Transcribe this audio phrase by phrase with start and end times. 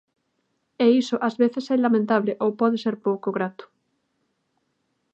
[0.83, 3.65] E iso ás veces é lamentable ou pode ser pouco grato.